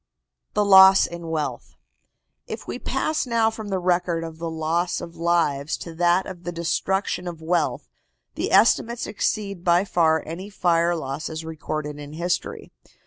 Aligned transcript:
THE 0.55 0.65
LOSS 0.65 1.05
IN 1.05 1.27
WEALTH. 1.29 1.75
If 2.47 2.67
we 2.67 2.79
pass 2.79 3.27
now 3.27 3.51
from 3.51 3.67
the 3.67 3.77
record 3.77 4.23
of 4.23 4.39
the 4.39 4.49
loss 4.49 4.99
of 4.99 5.15
lives 5.15 5.77
to 5.77 5.93
that 5.93 6.25
of 6.25 6.43
the 6.43 6.51
destruction 6.51 7.27
of 7.27 7.39
wealth, 7.39 7.87
the 8.33 8.51
estimates 8.51 9.05
exceed 9.05 9.63
by 9.63 9.85
far 9.85 10.23
any 10.25 10.49
fire 10.49 10.95
losses 10.95 11.45
recorded 11.45 11.99
in 11.99 12.13
history. 12.13 12.71